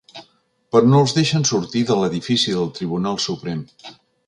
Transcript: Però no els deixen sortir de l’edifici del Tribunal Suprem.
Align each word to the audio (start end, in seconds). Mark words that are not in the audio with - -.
Però 0.75 0.89
no 0.93 1.01
els 1.07 1.13
deixen 1.17 1.45
sortir 1.51 1.85
de 1.91 1.99
l’edifici 2.01 2.57
del 2.57 2.73
Tribunal 2.81 3.23
Suprem. 3.29 3.65